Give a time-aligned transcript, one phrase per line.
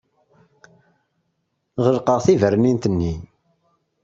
[1.83, 3.13] Ɣelqeɣ tibernint-nni.